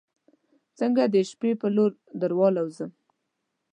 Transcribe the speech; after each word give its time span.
څنګه 0.79 1.03
د 1.13 1.15
شپې 1.29 1.51
پر 1.59 1.69
لور 1.75 1.91
دروالوزم 2.21 2.91